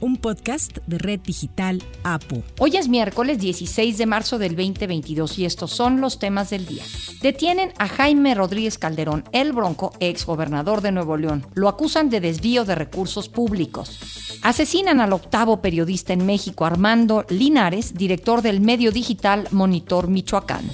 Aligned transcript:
un 0.00 0.16
podcast 0.16 0.78
de 0.86 0.98
Red 0.98 1.20
Digital 1.20 1.82
APO. 2.02 2.42
Hoy 2.58 2.76
es 2.76 2.88
miércoles 2.88 3.38
16 3.38 3.98
de 3.98 4.06
marzo 4.06 4.38
del 4.38 4.56
2022 4.56 5.38
y 5.38 5.44
estos 5.44 5.70
son 5.70 6.00
los 6.00 6.18
temas 6.18 6.50
del 6.50 6.66
día. 6.66 6.84
Detienen 7.20 7.72
a 7.78 7.88
Jaime 7.88 8.34
Rodríguez 8.34 8.78
Calderón, 8.78 9.24
el 9.32 9.52
Bronco, 9.52 9.92
ex 10.00 10.24
gobernador 10.26 10.80
de 10.80 10.92
Nuevo 10.92 11.16
León. 11.16 11.46
Lo 11.54 11.68
acusan 11.68 12.10
de 12.10 12.20
desvío 12.20 12.64
de 12.64 12.74
recursos 12.74 13.28
públicos. 13.28 13.98
Asesinan 14.42 15.00
al 15.00 15.12
octavo 15.12 15.60
periodista 15.60 16.12
en 16.12 16.24
México, 16.24 16.64
Armando 16.64 17.26
Linares, 17.28 17.94
director 17.94 18.42
del 18.42 18.60
medio 18.60 18.92
digital 18.92 19.46
Monitor 19.50 20.08
Michoacán. 20.08 20.68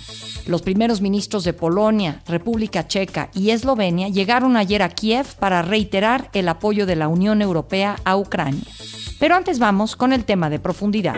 Los 0.46 0.62
primeros 0.62 1.00
ministros 1.00 1.42
de 1.42 1.52
Polonia, 1.52 2.22
República 2.26 2.86
Checa 2.86 3.30
y 3.34 3.50
Eslovenia 3.50 4.08
llegaron 4.08 4.56
ayer 4.56 4.82
a 4.82 4.90
Kiev 4.90 5.26
para 5.40 5.62
reiterar 5.62 6.30
el 6.32 6.48
apoyo 6.48 6.86
de 6.86 6.94
la 6.94 7.08
Unión 7.08 7.42
Europea 7.42 7.96
a 8.04 8.16
Ucrania. 8.16 8.62
Pero 9.18 9.34
antes 9.34 9.58
vamos 9.58 9.96
con 9.96 10.12
el 10.12 10.24
tema 10.24 10.50
de 10.50 10.58
profundidad. 10.58 11.16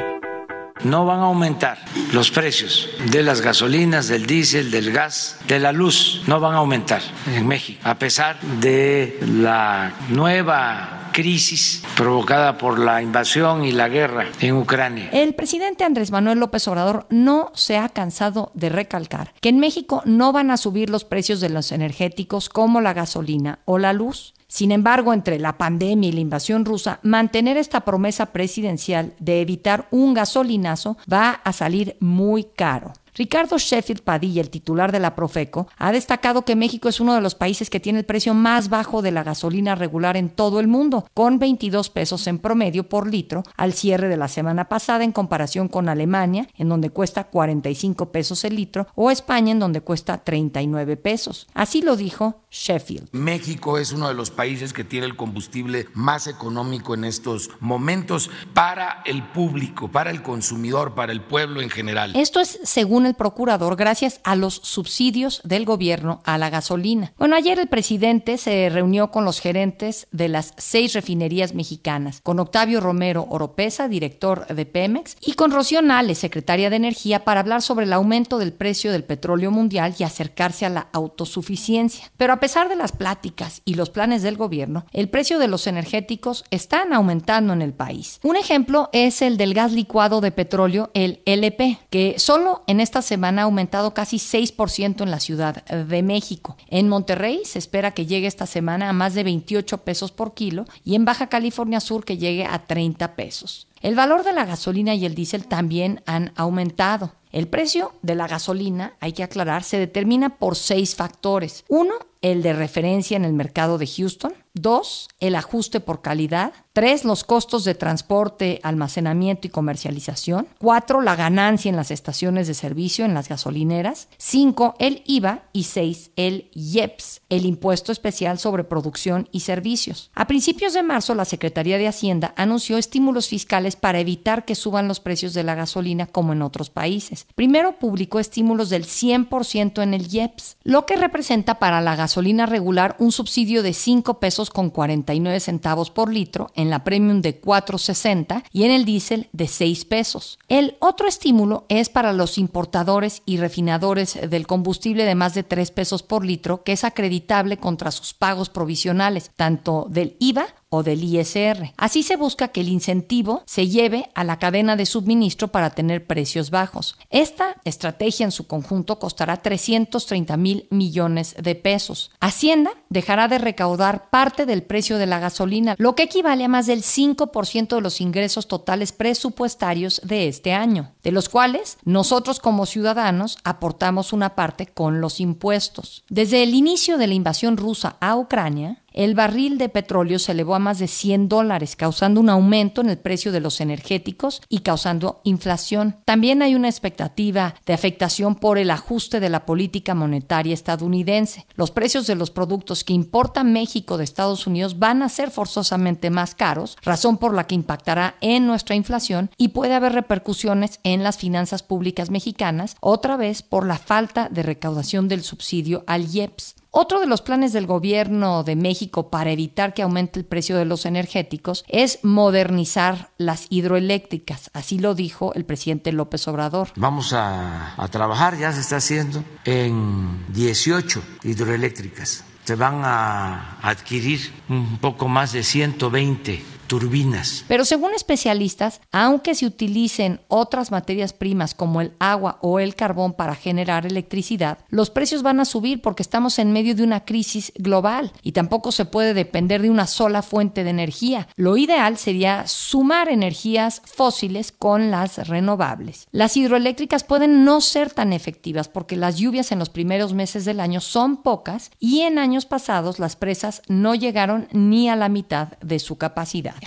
No 0.84 1.04
van 1.04 1.18
a 1.18 1.24
aumentar 1.24 1.78
los 2.12 2.30
precios 2.30 2.88
de 3.10 3.24
las 3.24 3.40
gasolinas, 3.40 4.06
del 4.06 4.26
diésel, 4.26 4.70
del 4.70 4.92
gas, 4.92 5.36
de 5.48 5.58
la 5.58 5.72
luz. 5.72 6.22
No 6.28 6.38
van 6.38 6.54
a 6.54 6.58
aumentar 6.58 7.02
en 7.26 7.48
México, 7.48 7.80
a 7.82 7.98
pesar 7.98 8.40
de 8.60 9.18
la 9.26 9.92
nueva 10.08 11.10
crisis 11.12 11.82
provocada 11.96 12.58
por 12.58 12.78
la 12.78 13.02
invasión 13.02 13.64
y 13.64 13.72
la 13.72 13.88
guerra 13.88 14.28
en 14.38 14.54
Ucrania. 14.54 15.10
El 15.12 15.34
presidente 15.34 15.82
Andrés 15.82 16.12
Manuel 16.12 16.38
López 16.38 16.68
Obrador 16.68 17.06
no 17.10 17.50
se 17.55 17.77
ha 17.77 17.88
cansado 17.88 18.52
de 18.55 18.68
recalcar 18.68 19.33
que 19.40 19.48
en 19.48 19.58
México 19.58 20.02
no 20.05 20.33
van 20.33 20.52
a 20.52 20.56
subir 20.56 20.90
los 20.90 21.05
precios 21.05 21.40
de 21.40 21.48
los 21.48 21.72
energéticos 21.72 22.48
como 22.48 22.80
la 22.80 22.92
gasolina 22.92 23.58
o 23.64 23.78
la 23.78 23.92
luz. 23.92 24.34
Sin 24.48 24.72
embargo, 24.72 25.12
entre 25.12 25.38
la 25.38 25.58
pandemia 25.58 26.08
y 26.08 26.12
la 26.12 26.20
invasión 26.20 26.64
rusa, 26.64 27.00
mantener 27.02 27.58
esta 27.58 27.82
promesa 27.82 28.32
presidencial 28.32 29.12
de 29.18 29.42
evitar 29.42 29.88
un 29.90 30.14
gasolinazo 30.14 30.96
va 31.10 31.32
a 31.32 31.52
salir 31.52 31.96
muy 32.00 32.44
caro. 32.44 32.94
Ricardo 33.19 33.58
Sheffield 33.58 34.02
Padilla, 34.02 34.41
el 34.41 34.48
titular 34.48 34.92
de 34.92 35.00
la 35.00 35.16
Profeco, 35.16 35.66
ha 35.77 35.91
destacado 35.91 36.44
que 36.44 36.55
México 36.55 36.88
es 36.88 37.00
uno 37.00 37.16
de 37.16 37.20
los 37.20 37.34
países 37.34 37.69
que 37.69 37.80
tiene 37.80 37.98
el 37.98 38.05
precio 38.05 38.33
más 38.33 38.69
bajo 38.69 39.02
de 39.02 39.11
la 39.11 39.24
gasolina 39.24 39.74
regular 39.74 40.16
en 40.16 40.28
todo 40.28 40.61
el 40.61 40.69
mundo, 40.69 41.05
con 41.14 41.41
22 41.41 41.91
pesos 41.91 42.28
en 42.28 42.39
promedio 42.39 42.89
por 42.89 43.11
litro 43.11 43.42
al 43.56 43.72
cierre 43.72 44.06
de 44.06 44.16
la 44.16 44.28
semana 44.28 44.69
pasada 44.69 45.02
en 45.02 45.11
comparación 45.11 45.66
con 45.66 45.89
Alemania, 45.89 46.46
en 46.56 46.69
donde 46.69 46.91
cuesta 46.91 47.24
45 47.24 48.12
pesos 48.12 48.44
el 48.44 48.55
litro, 48.55 48.86
o 48.94 49.11
España, 49.11 49.50
en 49.50 49.58
donde 49.58 49.80
cuesta 49.80 50.19
39 50.19 50.96
pesos. 50.96 51.48
Así 51.55 51.83
lo 51.83 51.96
dijo 51.96 52.44
Sheffield. 52.52 53.08
México 53.11 53.78
es 53.78 53.91
uno 53.91 54.06
de 54.06 54.14
los 54.14 54.30
países 54.30 54.72
que 54.72 54.84
tiene 54.84 55.06
el 55.06 55.16
combustible 55.16 55.89
más 55.92 56.28
económico 56.28 56.94
en 56.94 57.02
estos 57.02 57.50
momentos 57.58 58.30
para 58.55 59.02
el 59.05 59.24
público, 59.24 59.91
para 59.91 60.12
el 60.12 60.22
consumidor, 60.22 60.94
para 60.94 61.11
el 61.11 61.20
pueblo 61.20 61.61
en 61.61 61.69
general. 61.69 62.14
Esto 62.14 62.39
es 62.39 62.61
según 62.62 63.08
el 63.09 63.14
procurador 63.14 63.77
gracias 63.77 64.20
a 64.23 64.37
los 64.37 64.55
subsidios 64.55 65.41
del 65.45 65.64
gobierno 65.64 66.20
a 66.25 66.39
la 66.39 66.51
gasolina. 66.51 67.12
Bueno, 67.19 67.34
ayer 67.37 67.59
el 67.59 67.67
presidente 67.67 68.39
se 68.39 68.69
reunió 68.69 69.11
con 69.11 69.25
los 69.25 69.41
gerentes 69.41 70.06
de 70.12 70.28
las 70.28 70.53
seis 70.56 70.92
refinerías 70.92 71.55
mexicanas, 71.55 72.20
con 72.23 72.39
Octavio 72.39 72.81
Romero 72.81 73.27
Oropesa, 73.29 73.89
director 73.89 74.47
de 74.47 74.67
Pemex, 74.67 75.17
y 75.20 75.33
con 75.33 75.51
Rocío 75.51 75.83
Nales, 75.83 76.19
secretaria 76.19 76.70
de 76.70 76.77
Energía, 76.77 77.25
para 77.25 77.41
hablar 77.41 77.62
sobre 77.62 77.86
el 77.86 77.92
aumento 77.92 78.39
del 78.39 78.53
precio 78.53 78.92
del 78.92 79.05
petróleo 79.05 79.51
mundial 79.51 79.95
y 79.98 80.05
acercarse 80.05 80.67
a 80.67 80.70
la 80.70 80.89
autosuficiencia. 80.92 82.11
Pero 82.17 82.33
a 82.33 82.41
pesar 82.41 82.68
de 82.68 82.77
las 82.77 82.92
pláticas 82.92 83.63
y 83.64 83.74
los 83.74 83.91
planes 83.91 84.23
del 84.23 84.36
gobierno, 84.36 84.86
el 84.92 85.08
precio 85.08 85.39
de 85.39 85.48
los 85.48 85.67
energéticos 85.67 86.45
están 86.51 86.92
aumentando 86.92 87.52
en 87.52 87.63
el 87.63 87.73
país. 87.73 88.20
Un 88.23 88.36
ejemplo 88.36 88.91
es 88.92 89.23
el 89.23 89.36
del 89.36 89.55
gas 89.55 89.73
licuado 89.73 90.20
de 90.20 90.33
petróleo, 90.33 90.91
el 90.95 91.23
LP, 91.24 91.79
que 91.91 92.14
solo 92.18 92.63
en 92.67 92.80
esta 92.80 92.98
semana 93.03 93.42
ha 93.42 93.45
aumentado 93.45 93.95
casi 93.95 94.17
6% 94.17 95.03
en 95.03 95.11
la 95.11 95.20
Ciudad 95.20 95.64
de 95.64 96.03
México. 96.03 96.57
En 96.69 96.89
Monterrey 96.89 97.42
se 97.45 97.59
espera 97.59 97.92
que 97.92 98.07
llegue 98.07 98.27
esta 98.27 98.47
semana 98.47 98.89
a 98.89 98.92
más 98.92 99.14
de 99.14 99.25
28 99.25 99.79
pesos 99.79 100.13
por 100.13 100.35
kilo 100.35 100.64
y 100.85 100.95
en 100.95 101.05
Baja 101.05 101.29
California 101.29 101.81
Sur 101.81 102.05
que 102.05 102.19
llegue 102.19 102.45
a 102.45 102.67
30 102.67 103.14
pesos. 103.14 103.69
El 103.81 103.95
valor 103.95 104.25
de 104.25 104.33
la 104.33 104.45
gasolina 104.45 104.95
y 104.95 105.05
el 105.05 105.14
diésel 105.14 105.47
también 105.47 106.03
han 106.07 106.33
aumentado. 106.36 107.13
El 107.31 107.47
precio 107.47 107.92
de 108.03 108.14
la 108.14 108.27
gasolina, 108.27 108.95
hay 109.01 109.13
que 109.13 109.23
aclarar, 109.23 109.63
se 109.63 109.79
determina 109.79 110.36
por 110.36 110.57
seis 110.57 110.97
factores. 110.97 111.65
Uno, 111.69 111.95
el 112.23 112.42
de 112.42 112.55
referencia 112.55 113.17
en 113.17 113.25
el 113.25 113.35
mercado 113.35 113.79
de 113.79 113.86
Houston. 113.86 114.33
Dos, 114.61 115.08
el 115.20 115.36
ajuste 115.36 115.79
por 115.79 116.02
calidad. 116.02 116.52
Tres, 116.73 117.05
los 117.05 117.24
costos 117.24 117.64
de 117.64 117.74
transporte, 117.74 118.61
almacenamiento 118.63 119.46
y 119.46 119.51
comercialización. 119.51 120.48
Cuatro, 120.58 121.01
la 121.01 121.17
ganancia 121.17 121.69
en 121.69 121.77
las 121.77 121.91
estaciones 121.91 122.46
de 122.46 122.55
servicio, 122.55 123.05
en 123.05 123.14
las 123.14 123.29
gasolineras. 123.29 124.08
Cinco, 124.17 124.74
el 124.79 125.02
IVA. 125.07 125.42
Y 125.52 125.64
seis, 125.64 126.11
el 126.17 126.51
IEPS, 126.55 127.23
el 127.29 127.47
impuesto 127.47 127.91
especial 127.91 128.38
sobre 128.38 128.64
producción 128.64 129.29
y 129.32 129.41
servicios. 129.41 130.11
A 130.14 130.26
principios 130.26 130.73
de 130.73 130.82
marzo, 130.82 131.14
la 131.14 131.25
Secretaría 131.25 131.79
de 131.79 131.88
Hacienda 131.88 132.32
anunció 132.37 132.79
estímulos 132.79 133.29
fiscales 133.29 133.76
para 133.76 133.99
evitar 133.99 134.44
que 134.44 134.55
suban 134.55 134.88
los 134.88 135.00
precios 135.00 135.35
de 135.35 135.43
la 135.43 135.55
gasolina 135.55 136.06
como 136.06 136.32
en 136.32 136.43
otros 136.43 136.70
países. 136.70 137.26
Primero 137.35 137.79
publicó 137.79 138.20
estímulos 138.20 138.70
del 138.70 138.85
100% 138.85 139.82
en 139.82 139.94
el 139.94 140.12
IEPS, 140.12 140.56
lo 140.62 140.87
que 140.87 140.97
representa 140.97 141.58
para 141.58 141.81
la 141.81 141.97
gasolina 141.97 142.47
regular 142.47 142.97
un 142.99 143.12
subsidio 143.12 143.62
de 143.62 143.73
5 143.73 144.20
pesos 144.20 144.48
con 144.50 144.70
49 144.70 145.41
centavos 145.41 145.91
por 145.91 146.12
litro, 146.12 146.50
en 146.55 146.70
la 146.70 146.85
premium 146.85 147.20
de 147.20 147.41
4.60 147.41 148.44
y 148.53 148.64
en 148.64 148.70
el 148.70 148.85
diésel 148.85 149.29
de 149.32 149.49
6 149.49 149.85
pesos. 149.85 150.38
El 150.49 150.76
otro 150.81 151.09
estímulo 151.09 151.64
es 151.69 151.88
para 151.88 152.12
los 152.12 152.38
importadores 152.38 153.23
y 153.26 153.38
refinadores 153.38 154.19
del 154.29 154.47
combustible 154.47 155.05
de 155.05 155.14
más 155.14 155.35
de 155.35 155.43
3 155.43 155.70
pesos 155.70 156.03
por 156.03 156.25
litro, 156.25 156.62
que 156.62 156.73
es 156.73 156.85
acreditable 156.85 157.56
contra 157.56 157.91
sus 157.91 158.14
pagos 158.14 158.49
provisionales, 158.49 159.31
tanto 159.37 159.87
del 159.88 160.17
IVA 160.19 160.47
o 160.70 160.82
del 160.82 161.02
ISR. 161.02 161.73
Así 161.76 162.02
se 162.02 162.17
busca 162.17 162.49
que 162.49 162.61
el 162.61 162.69
incentivo 162.69 163.43
se 163.46 163.69
lleve 163.69 164.11
a 164.14 164.25
la 164.25 164.38
cadena 164.38 164.76
de 164.76 164.87
suministro 164.87 165.49
para 165.49 165.70
tener 165.70 166.06
precios 166.06 166.50
bajos. 166.50 166.96
Esta 167.11 167.56
estrategia 167.64 168.25
en 168.25 168.32
su 168.32 168.46
conjunto 168.46 168.99
costará 168.99 169.38
330 169.38 170.37
mil 170.37 170.67
millones 170.70 171.34
de 171.40 171.55
pesos. 171.55 172.11
Hacienda 172.20 172.70
dejará 172.88 173.29
de 173.29 173.38
recaudar 173.38 174.11
parte 174.11 174.46
del 174.46 174.62
precio 174.62 174.99
de 174.99 175.06
la 175.06 175.19
gasolina, 175.19 175.75
lo 175.79 175.94
que 175.94 176.05
equivale 176.05 176.44
a 176.44 176.49
más 176.49 176.67
del 176.67 176.82
5% 176.82 177.75
de 177.75 177.81
los 177.81 178.00
ingresos 178.00 178.49
totales 178.49 178.93
presupuestarios 178.93 180.00
de 180.05 180.29
este 180.29 180.52
año, 180.52 180.93
de 181.02 181.12
los 181.12 181.29
cuales 181.29 181.79
nosotros 181.85 182.40
como 182.40 182.67
ciudadanos 182.67 183.38
aportamos 183.44 184.12
una 184.12 184.35
parte 184.35 184.67
con 184.67 185.00
los 185.00 185.20
impuestos. 185.20 186.05
Desde 186.08 186.43
el 186.43 186.55
inicio 186.55 186.99
de 186.99 187.06
la 187.06 187.14
invasión 187.14 187.56
rusa 187.56 187.96
a 188.00 188.17
Ucrania, 188.17 188.82
el 188.93 189.14
barril 189.14 189.58
de 189.58 189.69
petróleo 189.69 190.19
se 190.19 190.32
elevó 190.32 190.54
a 190.54 190.58
más 190.58 190.78
de 190.78 190.88
100 190.88 191.28
dólares, 191.28 191.76
causando 191.76 192.20
un 192.20 192.31
aumento 192.31 192.81
en 192.81 192.90
el 192.90 192.99
precio 192.99 193.32
de 193.32 193.40
los 193.40 193.60
energéticos 193.60 194.43
y 194.49 194.60
causando 194.60 195.20
inflación. 195.25 195.96
También 196.04 196.43
hay 196.43 196.54
una 196.54 196.69
expectativa 196.69 197.54
de 197.66 197.72
afectación 197.72 198.34
por 198.34 198.58
el 198.58 198.70
ajuste 198.70 199.20
de 199.20 199.28
la 199.28 199.46
política 199.46 199.94
monetaria 199.94 200.54
estadounidense. 200.54 201.46
Los 201.54 201.70
precios 201.70 202.06
de 202.06 202.14
los 202.14 202.31
productos 202.31 202.84
que 202.84 202.93
importa 202.93 203.44
México 203.44 203.99
de 203.99 204.04
Estados 204.04 204.46
Unidos 204.46 204.78
van 204.78 205.02
a 205.02 205.08
ser 205.08 205.31
forzosamente 205.31 206.10
más 206.10 206.34
caros, 206.34 206.76
razón 206.82 207.19
por 207.19 207.34
la 207.34 207.46
que 207.46 207.55
impactará 207.55 208.16
en 208.20 208.46
nuestra 208.46 208.75
inflación 208.75 209.31
y 209.37 209.49
puede 209.49 209.75
haber 209.75 209.93
repercusiones 209.93 210.81
en 210.84 211.02
las 211.02 211.19
finanzas 211.19 211.62
públicas 211.62 212.11
mexicanas, 212.11 212.76
otra 212.81 213.17
vez 213.17 213.43
por 213.43 213.67
la 213.67 213.79
falta 213.79 214.29
de 214.29 214.43
recaudación 214.43 215.08
del 215.08 215.23
subsidio 215.23 215.84
al 215.87 216.14
IEPS. 216.14 216.57
Otro 216.70 217.00
de 217.00 217.06
los 217.06 217.23
planes 217.23 217.53
del 217.53 217.67
gobierno 217.67 218.44
de 218.44 218.55
México 218.55 219.11
para 219.11 219.31
evitar 219.31 219.73
que 219.73 219.82
aumente 219.82 220.20
el 220.20 220.26
precio 220.26 220.56
de 220.56 220.67
los 220.67 220.85
energéticos 220.85 221.65
es 221.67 221.99
modernizar 222.03 223.11
las 223.17 223.47
hidroeléctricas. 223.49 224.50
Así 224.53 224.79
lo 224.79 224.94
dijo 224.94 225.32
el 225.35 225.47
presidente 225.47 225.93
López 225.93 226.29
Obrador. 226.29 226.69
Vamos 226.76 227.15
a, 227.15 227.75
trabajar, 227.91 228.37
ya 228.38 228.53
se 228.53 228.61
está 228.61 228.76
haciendo, 228.76 229.25
en 229.44 230.26
18 230.29 231.03
hidroeléctricas. 231.25 232.25
Se 232.44 232.55
van 232.55 232.82
a 232.85 233.59
adquirir 233.62 234.32
un 234.49 234.79
poco 234.79 235.09
más 235.09 235.32
de 235.32 235.43
120 235.43 236.57
turbinas. 236.69 237.44
Pero 237.49 237.65
según 237.65 237.94
especialistas, 237.94 238.81
aunque 238.93 239.35
se 239.35 239.47
utilicen 239.47 240.20
otras 240.29 240.70
materias 240.70 241.12
primas 241.12 241.55
como 241.55 241.81
el 241.81 241.93
agua 241.99 242.38
o 242.43 242.61
el 242.61 242.76
carbón 242.76 243.15
para 243.15 243.35
generar 243.35 243.87
electricidad, 243.87 244.59
los 244.69 244.91
precios 244.91 245.23
van 245.23 245.41
a 245.41 245.44
subir 245.44 245.82
porque 245.82 246.03
estamos 246.03 246.38
en 246.38 246.53
medio 246.53 246.75
de 246.75 246.85
una 246.85 247.05
crisis 247.05 247.53
global 247.56 248.12
y 248.23 248.32
tampoco 248.32 248.70
se 248.70 248.85
puede 248.85 249.15
depender 249.15 249.62
de 249.62 249.70
una 249.70 249.87
sola 249.87 250.23
fuente 250.23 250.62
de 250.62 250.70
energía. 250.70 251.29
Lo 251.35 251.56
ideal 251.56 251.97
sería 251.97 252.47
sumar 252.47 253.09
energías 253.09 253.82
fósiles 253.85 254.53
con 254.53 254.91
las 254.91 255.26
renovables. 255.29 256.06
Las 256.12 256.37
hidroeléctricas 256.37 257.03
pueden 257.03 257.44
no 257.44 257.61
ser 257.61 257.91
tan 257.91 258.12
efectivas 258.12 258.69
porque 258.69 258.97
las 258.97 259.17
lluvias 259.17 259.50
en 259.53 259.59
los 259.59 259.70
primeros 259.70 260.12
meses 260.12 260.44
del 260.44 260.61
año 260.61 260.81
son 260.81 261.23
pocas 261.23 261.70
y 261.79 262.00
en 262.00 262.19
años 262.19 262.47
pasados 262.47 262.99
las 262.99 263.17
presas 263.17 263.62
no 263.69 263.94
llegaron 263.94 264.49
ni 264.53 264.88
a 264.91 264.97
la 264.97 265.09
mitad 265.09 265.59
de 265.61 265.79
su 265.79 265.97
capacidad. 265.97 266.57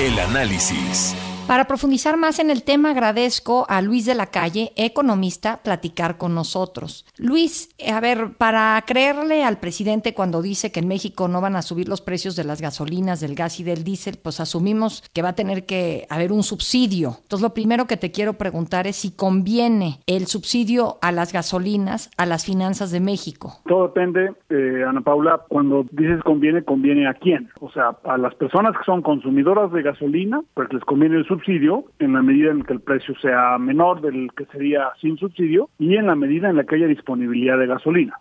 El 0.00 0.18
análisis. 0.18 1.14
Para 1.46 1.66
profundizar 1.66 2.16
más 2.16 2.40
en 2.40 2.50
el 2.50 2.64
tema, 2.64 2.90
agradezco 2.90 3.66
a 3.68 3.80
Luis 3.80 4.04
de 4.04 4.16
la 4.16 4.26
Calle, 4.26 4.72
economista, 4.74 5.60
platicar 5.62 6.18
con 6.18 6.34
nosotros. 6.34 7.06
Luis, 7.18 7.68
a 7.88 8.00
ver, 8.00 8.32
para 8.36 8.82
creerle 8.84 9.44
al 9.44 9.60
presidente 9.60 10.12
cuando 10.12 10.42
dice 10.42 10.72
que 10.72 10.80
en 10.80 10.88
México 10.88 11.28
no 11.28 11.40
van 11.40 11.54
a 11.54 11.62
subir 11.62 11.88
los 11.88 12.00
precios 12.00 12.34
de 12.34 12.42
las 12.42 12.60
gasolinas, 12.60 13.20
del 13.20 13.36
gas 13.36 13.60
y 13.60 13.62
del 13.62 13.84
diésel, 13.84 14.18
pues 14.20 14.40
asumimos 14.40 15.08
que 15.14 15.22
va 15.22 15.30
a 15.30 15.34
tener 15.36 15.66
que 15.66 16.06
haber 16.10 16.32
un 16.32 16.42
subsidio. 16.42 17.18
Entonces, 17.22 17.42
lo 17.42 17.54
primero 17.54 17.86
que 17.86 17.96
te 17.96 18.10
quiero 18.10 18.32
preguntar 18.32 18.88
es 18.88 18.96
si 18.96 19.14
conviene 19.14 20.00
el 20.08 20.26
subsidio 20.26 20.96
a 21.00 21.12
las 21.12 21.32
gasolinas 21.32 22.10
a 22.16 22.26
las 22.26 22.44
finanzas 22.44 22.90
de 22.90 22.98
México. 22.98 23.60
Todo 23.68 23.86
depende, 23.86 24.32
eh, 24.50 24.84
Ana 24.84 25.00
Paula, 25.00 25.42
cuando 25.48 25.86
dices 25.92 26.20
conviene, 26.24 26.64
conviene 26.64 27.06
a 27.06 27.14
quién. 27.14 27.50
O 27.60 27.70
sea, 27.70 27.96
a 28.02 28.18
las 28.18 28.34
personas 28.34 28.76
que 28.76 28.84
son 28.84 29.00
consumidoras 29.02 29.70
de 29.70 29.82
gasolina, 29.82 30.42
pues 30.54 30.72
les 30.72 30.82
conviene 30.82 31.18
el 31.18 31.22
subsidio 31.22 31.35
subsidio 31.36 31.84
en 31.98 32.14
la 32.14 32.22
medida 32.22 32.50
en 32.50 32.62
que 32.62 32.72
el 32.72 32.80
precio 32.80 33.14
sea 33.20 33.58
menor 33.58 34.00
del 34.00 34.30
que 34.36 34.46
sería 34.46 34.90
sin 35.00 35.16
subsidio 35.18 35.68
y 35.78 35.96
en 35.96 36.06
la 36.06 36.14
medida 36.14 36.48
en 36.48 36.56
la 36.56 36.64
que 36.64 36.76
haya 36.76 36.86
disponibilidad 36.86 37.58
de 37.58 37.66
gasolina. 37.66 38.18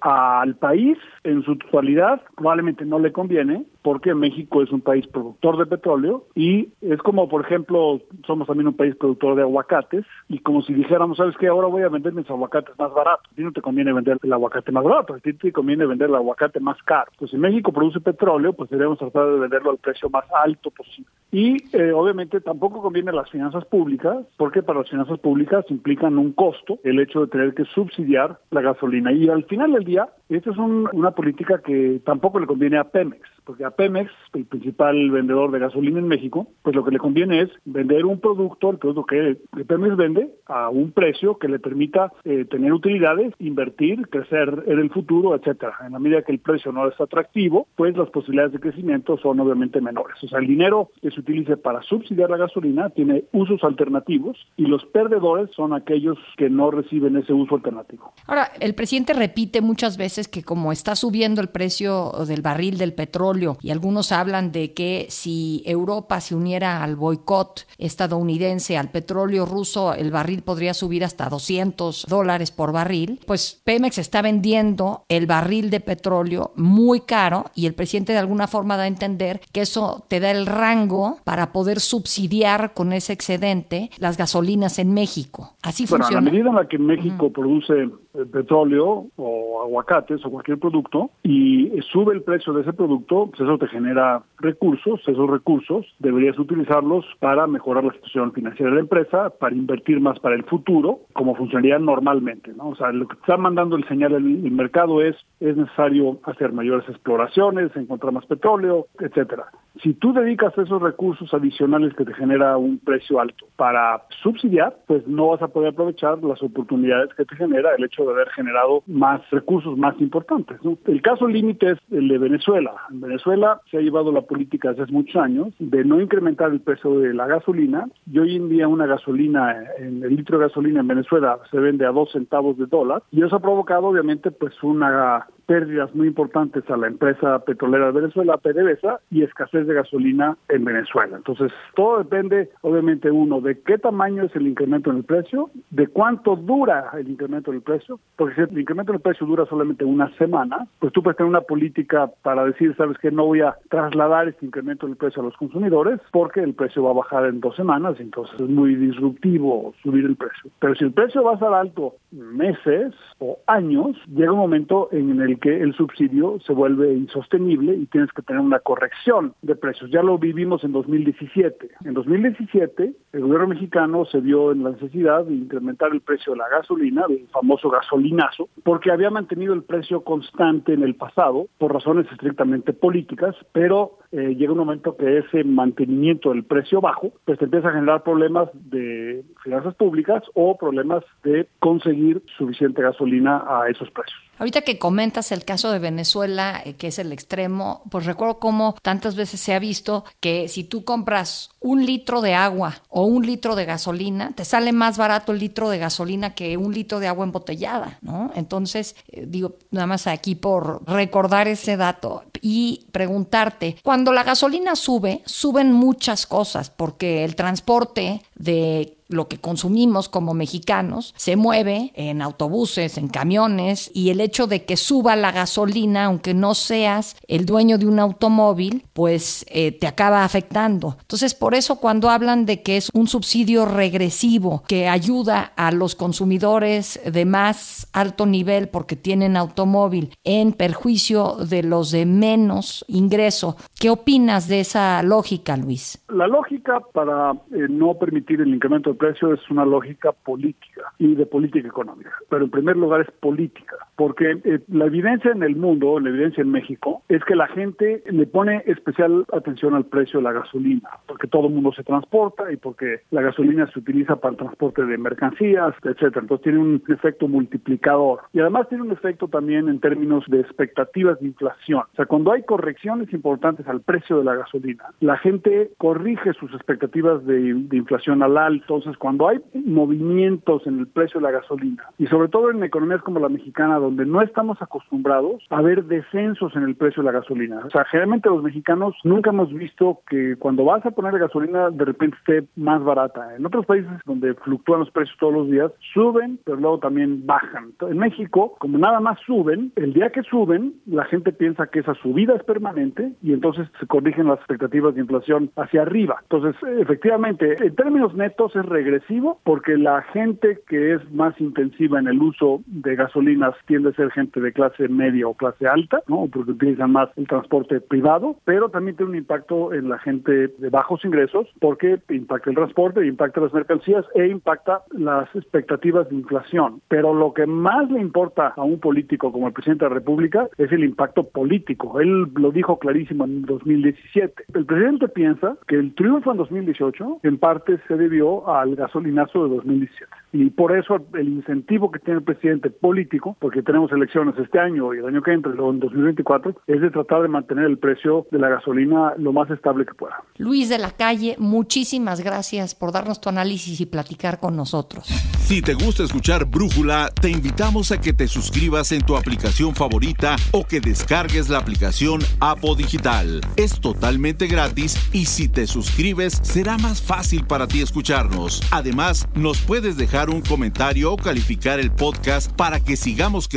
Al 0.00 0.56
país 0.56 0.98
en 1.26 1.42
su 1.42 1.56
totalidad 1.56 2.22
probablemente 2.36 2.84
no 2.84 2.98
le 2.98 3.12
conviene 3.12 3.64
porque 3.82 4.14
México 4.14 4.62
es 4.62 4.70
un 4.70 4.80
país 4.80 5.06
productor 5.06 5.58
de 5.58 5.66
petróleo 5.66 6.24
y 6.34 6.70
es 6.80 6.98
como, 7.02 7.28
por 7.28 7.44
ejemplo, 7.44 8.00
somos 8.26 8.46
también 8.46 8.68
un 8.68 8.76
país 8.76 8.96
productor 8.96 9.36
de 9.36 9.42
aguacates 9.42 10.04
y 10.28 10.38
como 10.38 10.62
si 10.62 10.72
dijéramos, 10.74 11.16
¿sabes 11.16 11.36
qué? 11.38 11.48
Ahora 11.48 11.68
voy 11.68 11.82
a 11.82 11.88
vender 11.88 12.12
mis 12.12 12.28
aguacates 12.28 12.78
más 12.78 12.92
baratos. 12.92 13.30
A 13.30 13.34
ti 13.34 13.42
no 13.42 13.52
te 13.52 13.60
conviene 13.60 13.92
vender 13.92 14.18
el 14.22 14.32
aguacate 14.32 14.72
más 14.72 14.84
barato, 14.84 15.14
a 15.14 15.18
ti 15.18 15.32
te 15.34 15.52
conviene 15.52 15.86
vender 15.86 16.08
el 16.08 16.16
aguacate 16.16 16.60
más 16.60 16.80
caro. 16.84 17.10
Pues 17.18 17.30
si 17.30 17.36
México 17.36 17.72
produce 17.72 18.00
petróleo, 18.00 18.52
pues 18.52 18.70
debemos 18.70 18.98
tratar 18.98 19.26
de 19.26 19.38
venderlo 19.40 19.70
al 19.70 19.78
precio 19.78 20.08
más 20.10 20.24
alto 20.32 20.70
posible. 20.70 21.10
Y 21.32 21.56
eh, 21.76 21.92
obviamente 21.92 22.40
tampoco 22.40 22.80
conviene 22.80 23.12
las 23.12 23.30
finanzas 23.30 23.64
públicas, 23.66 24.16
porque 24.36 24.62
para 24.62 24.80
las 24.80 24.90
finanzas 24.90 25.18
públicas 25.18 25.64
implican 25.68 26.18
un 26.18 26.32
costo 26.32 26.78
el 26.84 27.00
hecho 27.00 27.20
de 27.20 27.26
tener 27.26 27.54
que 27.54 27.64
subsidiar 27.66 28.38
la 28.50 28.60
gasolina. 28.60 29.12
Y 29.12 29.28
al 29.28 29.44
final 29.44 29.72
del 29.72 29.84
día, 29.84 30.08
esta 30.28 30.50
es 30.50 30.56
una 30.56 31.10
política 31.12 31.60
que 31.64 32.00
tampoco 32.04 32.40
le 32.40 32.46
conviene 32.46 32.78
a 32.78 32.84
Pemex, 32.84 33.28
porque 33.46 33.64
a 33.64 33.70
Pemex, 33.70 34.10
el 34.34 34.44
principal 34.44 35.10
vendedor 35.10 35.52
de 35.52 35.60
gasolina 35.60 36.00
en 36.00 36.08
México, 36.08 36.48
pues 36.62 36.74
lo 36.74 36.84
que 36.84 36.90
le 36.90 36.98
conviene 36.98 37.42
es 37.42 37.50
vender 37.64 38.04
un 38.04 38.20
producto, 38.20 38.70
el 38.70 38.78
producto 38.78 39.06
que 39.06 39.38
Pemex 39.64 39.96
vende, 39.96 40.30
a 40.46 40.68
un 40.68 40.90
precio 40.90 41.38
que 41.38 41.48
le 41.48 41.60
permita 41.60 42.12
eh, 42.24 42.44
tener 42.44 42.72
utilidades, 42.72 43.32
invertir, 43.38 44.08
crecer 44.08 44.64
en 44.66 44.80
el 44.80 44.90
futuro, 44.90 45.34
etcétera. 45.36 45.76
En 45.86 45.92
la 45.92 46.00
medida 46.00 46.22
que 46.22 46.32
el 46.32 46.40
precio 46.40 46.72
no 46.72 46.88
es 46.88 47.00
atractivo, 47.00 47.68
pues 47.76 47.96
las 47.96 48.10
posibilidades 48.10 48.52
de 48.52 48.60
crecimiento 48.60 49.16
son 49.18 49.38
obviamente 49.38 49.80
menores. 49.80 50.16
O 50.24 50.28
sea, 50.28 50.40
el 50.40 50.48
dinero 50.48 50.90
que 51.00 51.10
se 51.12 51.20
utilice 51.20 51.56
para 51.56 51.82
subsidiar 51.82 52.30
la 52.30 52.36
gasolina 52.36 52.90
tiene 52.90 53.24
usos 53.32 53.62
alternativos 53.62 54.36
y 54.56 54.66
los 54.66 54.84
perdedores 54.86 55.50
son 55.54 55.72
aquellos 55.72 56.18
que 56.36 56.50
no 56.50 56.72
reciben 56.72 57.16
ese 57.16 57.32
uso 57.32 57.54
alternativo. 57.54 58.12
Ahora, 58.26 58.50
el 58.60 58.74
presidente 58.74 59.14
repite 59.14 59.60
muchas 59.60 59.96
veces 59.96 60.16
es 60.16 60.28
que 60.28 60.42
como 60.42 60.72
está 60.72 60.96
subiendo 60.96 61.40
el 61.40 61.48
precio 61.48 62.12
del 62.26 62.40
barril 62.40 62.78
del 62.78 62.94
petróleo 62.94 63.35
y 63.60 63.70
algunos 63.70 64.12
hablan 64.12 64.52
de 64.52 64.72
que 64.72 65.06
si 65.10 65.62
Europa 65.66 66.20
se 66.20 66.34
uniera 66.34 66.82
al 66.82 66.96
boicot 66.96 67.66
estadounidense 67.78 68.76
al 68.76 68.90
petróleo 68.90 69.46
ruso, 69.46 69.94
el 69.94 70.10
barril 70.10 70.42
podría 70.42 70.74
subir 70.74 71.04
hasta 71.04 71.28
200 71.28 72.06
dólares 72.08 72.50
por 72.50 72.72
barril, 72.72 73.20
pues 73.26 73.60
Pemex 73.64 73.98
está 73.98 74.22
vendiendo 74.22 75.04
el 75.08 75.26
barril 75.26 75.70
de 75.70 75.80
petróleo 75.80 76.52
muy 76.56 77.00
caro 77.00 77.46
y 77.54 77.66
el 77.66 77.74
presidente 77.74 78.12
de 78.12 78.18
alguna 78.18 78.46
forma 78.46 78.76
da 78.76 78.84
a 78.84 78.88
entender 78.88 79.40
que 79.52 79.60
eso 79.60 80.04
te 80.08 80.20
da 80.20 80.30
el 80.30 80.46
rango 80.46 81.18
para 81.24 81.52
poder 81.52 81.80
subsidiar 81.80 82.72
con 82.74 82.92
ese 82.92 83.12
excedente 83.12 83.90
las 83.98 84.16
gasolinas 84.16 84.78
en 84.78 84.94
México. 84.94 85.54
Así 85.62 85.86
bueno, 85.86 86.04
funciona. 86.04 86.20
A 86.20 86.24
la 86.24 86.30
medida 86.30 86.50
en 86.50 86.56
la 86.56 86.68
que 86.68 86.78
México 86.78 87.30
produce 87.30 87.90
petróleo 88.32 89.06
o 89.16 89.62
aguacates 89.62 90.24
o 90.24 90.30
cualquier 90.30 90.58
producto 90.58 91.10
y 91.22 91.70
sube 91.92 92.14
el 92.14 92.22
precio 92.22 92.52
de 92.52 92.62
ese 92.62 92.72
producto, 92.72 93.25
pues 93.28 93.40
eso 93.40 93.58
te 93.58 93.68
genera 93.68 94.22
recursos, 94.38 95.00
esos 95.06 95.30
recursos 95.30 95.86
deberías 95.98 96.38
utilizarlos 96.38 97.04
para 97.20 97.46
mejorar 97.46 97.84
la 97.84 97.92
situación 97.92 98.32
financiera 98.32 98.70
de 98.70 98.76
la 98.76 98.82
empresa, 98.82 99.30
para 99.30 99.54
invertir 99.54 100.00
más 100.00 100.18
para 100.20 100.34
el 100.34 100.44
futuro, 100.44 101.00
como 101.12 101.34
funcionaría 101.34 101.78
normalmente, 101.78 102.52
¿no? 102.54 102.68
O 102.68 102.76
sea, 102.76 102.92
lo 102.92 103.08
que 103.08 103.16
está 103.16 103.36
mandando 103.36 103.76
el 103.76 103.86
señal 103.88 104.12
el, 104.12 104.50
mercado 104.56 105.02
es 105.02 105.16
es 105.40 105.56
necesario 105.56 106.18
hacer 106.24 106.52
mayores 106.52 106.88
exploraciones, 106.88 107.74
encontrar 107.76 108.12
más 108.12 108.24
petróleo, 108.26 108.86
etcétera. 108.98 109.46
Si 109.82 109.92
tú 109.92 110.14
dedicas 110.14 110.56
esos 110.56 110.80
recursos 110.80 111.32
adicionales 111.34 111.92
que 111.94 112.06
te 112.06 112.14
genera 112.14 112.56
un 112.56 112.78
precio 112.78 113.20
alto 113.20 113.46
para 113.56 114.02
subsidiar, 114.22 114.76
pues 114.86 115.06
no 115.06 115.28
vas 115.28 115.42
a 115.42 115.48
poder 115.48 115.70
aprovechar 115.70 116.22
las 116.22 116.42
oportunidades 116.42 117.12
que 117.14 117.26
te 117.26 117.36
genera 117.36 117.74
el 117.74 117.84
hecho 117.84 118.04
de 118.04 118.12
haber 118.12 118.28
generado 118.30 118.82
más 118.86 119.20
recursos 119.30 119.76
más 119.76 120.00
importantes. 120.00 120.58
El 120.86 121.02
caso 121.02 121.28
límite 121.28 121.72
es 121.72 121.78
el 121.90 122.08
de 122.08 122.18
Venezuela. 122.18 122.72
En 122.90 123.00
Venezuela 123.00 123.15
se 123.22 123.78
ha 123.78 123.80
llevado 123.80 124.12
la 124.12 124.22
política 124.22 124.70
desde 124.70 124.84
hace 124.84 124.92
muchos 124.92 125.16
años 125.16 125.48
de 125.58 125.84
no 125.84 126.00
incrementar 126.00 126.50
el 126.50 126.60
precio 126.60 126.98
de 126.98 127.14
la 127.14 127.26
gasolina 127.26 127.86
y 128.10 128.18
hoy 128.18 128.36
en 128.36 128.48
día 128.48 128.68
una 128.68 128.86
gasolina, 128.86 129.56
el 129.78 130.00
litro 130.16 130.38
de 130.38 130.46
gasolina 130.46 130.80
en 130.80 130.88
Venezuela 130.88 131.38
se 131.50 131.58
vende 131.58 131.86
a 131.86 131.92
dos 131.92 132.12
centavos 132.12 132.56
de 132.58 132.66
dólar 132.66 133.02
y 133.10 133.22
eso 133.22 133.36
ha 133.36 133.40
provocado 133.40 133.86
obviamente 133.86 134.30
pues 134.30 134.54
una 134.62 135.26
pérdidas 135.46 135.94
muy 135.94 136.08
importantes 136.08 136.68
a 136.70 136.76
la 136.76 136.88
empresa 136.88 137.38
petrolera 137.40 137.86
de 137.86 138.00
Venezuela, 138.00 138.36
PDVSA, 138.36 139.00
y 139.10 139.22
escasez 139.22 139.66
de 139.66 139.74
gasolina 139.74 140.36
en 140.48 140.64
Venezuela. 140.64 141.16
Entonces, 141.16 141.52
todo 141.74 141.98
depende, 141.98 142.50
obviamente, 142.62 143.10
uno, 143.10 143.40
de 143.40 143.60
qué 143.60 143.78
tamaño 143.78 144.24
es 144.24 144.36
el 144.36 144.46
incremento 144.46 144.90
en 144.90 144.98
el 144.98 145.04
precio, 145.04 145.50
de 145.70 145.86
cuánto 145.86 146.36
dura 146.36 146.90
el 146.98 147.08
incremento 147.08 147.50
en 147.50 147.58
el 147.58 147.62
precio, 147.62 147.98
porque 148.16 148.34
si 148.34 148.40
el 148.42 148.58
incremento 148.58 148.92
en 148.92 148.96
el 148.96 149.02
precio 149.02 149.26
dura 149.26 149.46
solamente 149.46 149.84
una 149.84 150.12
semana, 150.16 150.66
pues 150.78 150.92
tú 150.92 151.02
puedes 151.02 151.16
tener 151.16 151.30
una 151.30 151.40
política 151.40 152.10
para 152.22 152.44
decir, 152.44 152.74
sabes 152.76 152.98
que 152.98 153.10
no 153.10 153.26
voy 153.26 153.40
a 153.40 153.56
trasladar 153.68 154.28
este 154.28 154.46
incremento 154.46 154.86
en 154.86 154.92
el 154.92 154.98
precio 154.98 155.22
a 155.22 155.24
los 155.24 155.36
consumidores, 155.36 156.00
porque 156.10 156.40
el 156.40 156.54
precio 156.54 156.82
va 156.82 156.90
a 156.90 156.94
bajar 156.94 157.26
en 157.26 157.40
dos 157.40 157.54
semanas, 157.56 157.96
entonces 158.00 158.38
es 158.40 158.48
muy 158.48 158.74
disruptivo 158.74 159.74
subir 159.82 160.04
el 160.04 160.16
precio. 160.16 160.50
Pero 160.58 160.74
si 160.74 160.84
el 160.84 160.92
precio 160.92 161.22
va 161.22 161.32
a 161.32 161.34
estar 161.34 161.52
alto 161.52 161.94
meses 162.10 162.94
o 163.18 163.38
años, 163.46 163.96
llega 164.08 164.32
un 164.32 164.38
momento 164.38 164.88
en 164.92 165.20
el 165.20 165.35
que 165.38 165.60
el 165.62 165.74
subsidio 165.74 166.38
se 166.46 166.52
vuelve 166.52 166.92
insostenible 166.94 167.74
y 167.74 167.86
tienes 167.86 168.10
que 168.12 168.22
tener 168.22 168.40
una 168.40 168.58
corrección 168.60 169.34
de 169.42 169.56
precios. 169.56 169.90
Ya 169.90 170.02
lo 170.02 170.18
vivimos 170.18 170.64
en 170.64 170.72
2017. 170.72 171.70
En 171.84 171.94
2017, 171.94 172.92
el 173.12 173.20
gobierno 173.20 173.48
mexicano 173.48 174.04
se 174.04 174.20
vio 174.20 174.52
en 174.52 174.64
la 174.64 174.70
necesidad 174.70 175.24
de 175.24 175.34
incrementar 175.34 175.92
el 175.92 176.00
precio 176.00 176.32
de 176.32 176.38
la 176.38 176.48
gasolina, 176.48 177.04
el 177.08 177.26
famoso 177.28 177.70
gasolinazo, 177.70 178.48
porque 178.62 178.90
había 178.90 179.10
mantenido 179.10 179.54
el 179.54 179.62
precio 179.62 180.02
constante 180.02 180.72
en 180.72 180.82
el 180.82 180.94
pasado 180.94 181.46
por 181.58 181.72
razones 181.72 182.06
estrictamente 182.10 182.72
políticas, 182.72 183.34
pero 183.52 183.98
eh, 184.16 184.34
llega 184.34 184.52
un 184.52 184.58
momento 184.58 184.96
que 184.96 185.18
ese 185.18 185.44
mantenimiento 185.44 186.30
del 186.30 186.42
precio 186.42 186.80
bajo, 186.80 187.12
pues 187.26 187.38
te 187.38 187.44
empieza 187.44 187.68
a 187.68 187.72
generar 187.72 188.02
problemas 188.02 188.48
de 188.54 189.22
finanzas 189.44 189.74
públicas 189.74 190.22
o 190.32 190.56
problemas 190.56 191.04
de 191.22 191.46
conseguir 191.58 192.22
suficiente 192.38 192.80
gasolina 192.80 193.44
a 193.46 193.68
esos 193.68 193.90
precios. 193.90 194.18
Ahorita 194.38 194.62
que 194.62 194.78
comentas 194.78 195.32
el 195.32 195.44
caso 195.44 195.70
de 195.70 195.78
Venezuela, 195.78 196.62
eh, 196.64 196.76
que 196.76 196.86
es 196.86 196.98
el 196.98 197.12
extremo, 197.12 197.82
pues 197.90 198.06
recuerdo 198.06 198.38
cómo 198.38 198.74
tantas 198.82 199.16
veces 199.16 199.38
se 199.40 199.52
ha 199.52 199.58
visto 199.58 200.04
que 200.20 200.48
si 200.48 200.64
tú 200.64 200.84
compras 200.84 201.50
un 201.66 201.84
litro 201.84 202.20
de 202.20 202.32
agua 202.32 202.80
o 202.88 203.02
un 203.06 203.26
litro 203.26 203.56
de 203.56 203.64
gasolina, 203.64 204.30
te 204.36 204.44
sale 204.44 204.72
más 204.72 204.96
barato 204.96 205.32
el 205.32 205.40
litro 205.40 205.68
de 205.68 205.78
gasolina 205.78 206.32
que 206.32 206.56
un 206.56 206.72
litro 206.72 207.00
de 207.00 207.08
agua 207.08 207.24
embotellada, 207.24 207.98
¿no? 208.02 208.30
Entonces, 208.36 208.94
eh, 209.08 209.24
digo, 209.26 209.56
nada 209.72 209.88
más 209.88 210.06
aquí 210.06 210.36
por 210.36 210.88
recordar 210.88 211.48
ese 211.48 211.76
dato 211.76 212.22
y 212.40 212.86
preguntarte, 212.92 213.76
cuando 213.82 214.12
la 214.12 214.22
gasolina 214.22 214.76
sube, 214.76 215.22
suben 215.26 215.72
muchas 215.72 216.26
cosas, 216.26 216.70
porque 216.70 217.24
el 217.24 217.34
transporte 217.34 218.22
de 218.36 218.95
lo 219.08 219.28
que 219.28 219.38
consumimos 219.38 220.08
como 220.08 220.34
mexicanos 220.34 221.14
se 221.16 221.36
mueve 221.36 221.92
en 221.94 222.22
autobuses, 222.22 222.98
en 222.98 223.08
camiones, 223.08 223.90
y 223.94 224.10
el 224.10 224.20
hecho 224.20 224.46
de 224.46 224.64
que 224.64 224.76
suba 224.76 225.16
la 225.16 225.32
gasolina, 225.32 226.04
aunque 226.06 226.34
no 226.34 226.54
seas 226.54 227.16
el 227.28 227.46
dueño 227.46 227.78
de 227.78 227.86
un 227.86 227.98
automóvil, 227.98 228.84
pues 228.92 229.44
eh, 229.48 229.72
te 229.72 229.86
acaba 229.86 230.24
afectando. 230.24 230.96
Entonces, 231.00 231.34
por 231.34 231.54
eso 231.54 231.76
cuando 231.76 232.10
hablan 232.10 232.46
de 232.46 232.62
que 232.62 232.76
es 232.76 232.90
un 232.94 233.06
subsidio 233.06 233.66
regresivo 233.66 234.62
que 234.68 234.88
ayuda 234.88 235.52
a 235.56 235.70
los 235.72 235.94
consumidores 235.94 237.00
de 237.10 237.24
más 237.24 237.88
alto 237.92 238.26
nivel 238.26 238.68
porque 238.68 238.96
tienen 238.96 239.36
automóvil 239.36 240.10
en 240.24 240.52
perjuicio 240.52 241.36
de 241.48 241.62
los 241.62 241.90
de 241.90 242.06
menos 242.06 242.84
ingreso, 242.88 243.56
¿qué 243.78 243.90
opinas 243.90 244.48
de 244.48 244.60
esa 244.60 245.02
lógica, 245.02 245.56
Luis? 245.56 246.04
La 246.08 246.26
lógica 246.26 246.80
para 246.92 247.32
eh, 247.32 247.66
no 247.68 247.94
permitir 247.94 248.40
el 248.40 248.54
incremento 248.54 248.95
precio 248.96 249.32
es 249.32 249.50
una 249.50 249.64
lógica 249.64 250.12
política 250.12 250.92
y 250.98 251.14
de 251.14 251.26
política 251.26 251.68
económica, 251.68 252.12
pero 252.28 252.44
en 252.44 252.50
primer 252.50 252.76
lugar 252.76 253.02
es 253.02 253.10
política, 253.20 253.76
porque 253.96 254.38
eh, 254.44 254.60
la 254.68 254.86
evidencia 254.86 255.32
en 255.32 255.42
el 255.42 255.56
mundo, 255.56 255.98
la 255.98 256.10
evidencia 256.10 256.42
en 256.42 256.50
México, 256.50 257.02
es 257.08 257.24
que 257.24 257.34
la 257.34 257.48
gente 257.48 258.02
le 258.06 258.26
pone 258.26 258.62
especial 258.66 259.24
atención 259.32 259.74
al 259.74 259.86
precio 259.86 260.20
de 260.20 260.24
la 260.24 260.32
gasolina, 260.32 260.90
porque 261.06 261.26
todo 261.26 261.48
el 261.48 261.54
mundo 261.54 261.72
se 261.72 261.82
transporta 261.82 262.52
y 262.52 262.56
porque 262.56 263.00
la 263.10 263.22
gasolina 263.22 263.66
se 263.72 263.78
utiliza 263.78 264.16
para 264.16 264.32
el 264.32 264.38
transporte 264.38 264.84
de 264.84 264.98
mercancías, 264.98 265.74
etcétera. 265.82 266.20
Entonces 266.20 266.44
tiene 266.44 266.58
un 266.58 266.82
efecto 266.88 267.26
multiplicador 267.28 268.20
y 268.32 268.40
además 268.40 268.68
tiene 268.68 268.84
un 268.84 268.92
efecto 268.92 269.28
también 269.28 269.68
en 269.68 269.80
términos 269.80 270.24
de 270.28 270.40
expectativas 270.40 271.18
de 271.20 271.26
inflación. 271.26 271.80
O 271.80 271.96
sea, 271.96 272.06
cuando 272.06 272.32
hay 272.32 272.42
correcciones 272.42 273.12
importantes 273.12 273.66
al 273.66 273.80
precio 273.80 274.18
de 274.18 274.24
la 274.24 274.34
gasolina, 274.34 274.84
la 275.00 275.16
gente 275.16 275.70
corrige 275.78 276.32
sus 276.34 276.52
expectativas 276.52 277.24
de, 277.24 277.54
de 277.54 277.76
inflación 277.76 278.22
al 278.22 278.36
alto. 278.36 278.76
Entonces, 278.76 278.98
cuando 278.98 279.28
hay 279.28 279.40
movimientos 279.54 280.66
en 280.66 280.80
el 280.80 280.86
precio 280.86 281.20
de 281.20 281.26
la 281.26 281.32
gasolina 281.32 281.84
y 281.98 282.06
sobre 282.06 282.28
todo 282.28 282.50
en 282.50 282.62
economías 282.62 283.02
como 283.02 283.20
la 283.20 283.28
mexicana, 283.28 283.78
donde 283.86 284.06
no 284.06 284.20
estamos 284.20 284.60
acostumbrados 284.60 285.44
a 285.50 285.62
ver 285.62 285.84
descensos 285.84 286.54
en 286.56 286.64
el 286.64 286.74
precio 286.74 287.02
de 287.02 287.12
la 287.12 287.18
gasolina. 287.20 287.60
O 287.64 287.70
sea, 287.70 287.84
generalmente 287.84 288.28
los 288.28 288.42
mexicanos 288.42 288.94
nunca 289.04 289.30
hemos 289.30 289.52
visto 289.52 290.00
que 290.08 290.36
cuando 290.36 290.64
vas 290.64 290.84
a 290.84 290.90
poner 290.90 291.18
gasolina 291.18 291.70
de 291.70 291.84
repente 291.84 292.16
esté 292.18 292.48
más 292.56 292.82
barata. 292.82 293.36
En 293.36 293.46
otros 293.46 293.64
países 293.66 293.90
donde 294.04 294.34
fluctúan 294.34 294.80
los 294.80 294.90
precios 294.90 295.16
todos 295.18 295.32
los 295.32 295.50
días, 295.50 295.72
suben, 295.94 296.38
pero 296.44 296.56
luego 296.56 296.78
también 296.78 297.26
bajan. 297.26 297.72
En 297.80 297.98
México, 297.98 298.56
como 298.58 298.78
nada 298.78 299.00
más 299.00 299.18
suben, 299.26 299.72
el 299.76 299.92
día 299.92 300.10
que 300.10 300.22
suben, 300.22 300.74
la 300.86 301.04
gente 301.04 301.32
piensa 301.32 301.68
que 301.68 301.80
esa 301.80 301.94
subida 301.94 302.34
es 302.34 302.42
permanente 302.44 303.12
y 303.22 303.32
entonces 303.32 303.68
se 303.78 303.86
corrigen 303.86 304.26
las 304.26 304.38
expectativas 304.38 304.94
de 304.94 305.02
inflación 305.02 305.50
hacia 305.56 305.82
arriba. 305.82 306.16
Entonces, 306.22 306.56
efectivamente, 306.80 307.56
en 307.64 307.74
términos 307.74 308.14
netos 308.14 308.54
es 308.56 308.66
regresivo 308.66 309.40
porque 309.44 309.76
la 309.76 310.02
gente 310.02 310.60
que 310.68 310.94
es 310.94 311.12
más 311.12 311.38
intensiva 311.40 311.98
en 311.98 312.08
el 312.08 312.20
uso 312.20 312.62
de 312.66 312.96
gasolinas 312.96 313.54
tiende 313.76 313.90
a 313.90 313.92
ser 313.92 314.10
gente 314.10 314.40
de 314.40 314.52
clase 314.52 314.88
media 314.88 315.28
o 315.28 315.34
clase 315.34 315.66
alta, 315.66 316.02
¿no? 316.08 316.26
Porque 316.32 316.52
utilizan 316.52 316.92
más 316.92 317.10
el 317.16 317.26
transporte 317.26 317.80
privado, 317.82 318.36
pero 318.44 318.70
también 318.70 318.96
tiene 318.96 319.10
un 319.10 319.18
impacto 319.18 319.74
en 319.74 319.90
la 319.90 319.98
gente 319.98 320.48
de 320.48 320.70
bajos 320.70 321.04
ingresos 321.04 321.46
porque 321.60 321.98
impacta 322.08 322.48
el 322.48 322.56
transporte, 322.56 323.06
impacta 323.06 323.42
las 323.42 323.52
mercancías 323.52 324.06
e 324.14 324.28
impacta 324.28 324.80
las 324.92 325.28
expectativas 325.34 326.08
de 326.08 326.16
inflación. 326.16 326.80
Pero 326.88 327.12
lo 327.12 327.34
que 327.34 327.44
más 327.44 327.90
le 327.90 328.00
importa 328.00 328.54
a 328.56 328.62
un 328.62 328.80
político 328.80 329.30
como 329.30 329.48
el 329.48 329.52
presidente 329.52 329.84
de 329.84 329.90
la 329.90 329.96
República 329.96 330.48
es 330.56 330.72
el 330.72 330.82
impacto 330.82 331.24
político. 331.24 332.00
Él 332.00 332.28
lo 332.34 332.52
dijo 332.52 332.78
clarísimo 332.78 333.24
en 333.24 333.42
2017. 333.42 334.44
El 334.54 334.64
presidente 334.64 335.08
piensa 335.08 335.56
que 335.68 335.76
el 335.76 335.94
triunfo 335.94 336.30
en 336.30 336.38
2018 336.38 337.20
en 337.24 337.38
parte 337.38 337.78
se 337.88 337.96
debió 337.96 338.48
al 338.48 338.74
gasolinazo 338.74 339.44
de 339.44 339.56
2017. 339.56 340.10
Y 340.32 340.50
por 340.50 340.76
eso 340.76 340.96
el 341.14 341.28
incentivo 341.28 341.90
que 341.90 341.98
tiene 341.98 342.18
el 342.18 342.24
presidente 342.24 342.70
político, 342.70 343.36
porque 343.40 343.62
tenemos 343.66 343.92
elecciones 343.92 344.34
este 344.38 344.58
año 344.58 344.94
y 344.94 344.98
el 344.98 345.06
año 345.06 345.22
que 345.22 345.32
entra, 345.32 345.52
luego 345.52 345.72
en 345.72 345.80
2024, 345.80 346.54
es 346.66 346.80
de 346.80 346.90
tratar 346.90 347.22
de 347.22 347.28
mantener 347.28 347.64
el 347.64 347.78
precio 347.78 348.26
de 348.30 348.38
la 348.38 348.48
gasolina 348.48 349.12
lo 349.18 349.32
más 349.32 349.50
estable 349.50 349.84
que 349.84 349.92
pueda. 349.92 350.22
Luis 350.38 350.70
de 350.70 350.78
la 350.78 350.92
Calle, 350.92 351.36
muchísimas 351.38 352.22
gracias 352.22 352.74
por 352.74 352.92
darnos 352.92 353.20
tu 353.20 353.28
análisis 353.28 353.80
y 353.80 353.86
platicar 353.86 354.40
con 354.40 354.56
nosotros. 354.56 355.06
Si 355.46 355.62
te 355.62 355.74
gusta 355.74 356.02
escuchar 356.02 356.44
Brújula, 356.46 357.10
te 357.20 357.30
invitamos 357.30 357.92
a 357.92 358.00
que 358.00 358.12
te 358.12 358.26
suscribas 358.26 358.90
en 358.92 359.02
tu 359.02 359.16
aplicación 359.16 359.74
favorita 359.74 360.36
o 360.52 360.64
que 360.64 360.80
descargues 360.80 361.48
la 361.48 361.58
aplicación 361.58 362.20
Apo 362.40 362.74
Digital. 362.74 363.40
Es 363.56 363.80
totalmente 363.80 364.46
gratis 364.46 364.96
y 365.12 365.26
si 365.26 365.48
te 365.48 365.66
suscribes 365.66 366.40
será 366.42 366.78
más 366.78 367.02
fácil 367.02 367.44
para 367.46 367.68
ti 367.68 367.80
escucharnos. 367.80 368.62
Además, 368.70 369.28
nos 369.34 369.60
puedes 369.60 369.96
dejar 369.96 370.30
un 370.30 370.40
comentario 370.40 371.12
o 371.12 371.16
calificar 371.16 371.78
el 371.78 371.90
podcast 371.90 372.52
para 372.52 372.80
que 372.80 372.96
sigamos 372.96 373.48
creciendo 373.48 373.55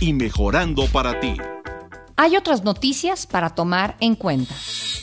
y 0.00 0.12
mejorando 0.12 0.86
para 0.86 1.18
ti. 1.20 1.34
Hay 2.16 2.36
otras 2.36 2.62
noticias 2.62 3.26
para 3.26 3.50
tomar 3.50 3.96
en 3.98 4.14
cuenta. 4.14 4.54